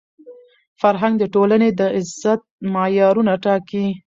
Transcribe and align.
فرهنګ 0.81 1.15
د 1.19 1.23
ټولني 1.35 1.69
د 1.79 1.81
عزت 1.97 2.41
معیارونه 2.73 3.33
ټاکي. 3.43 3.85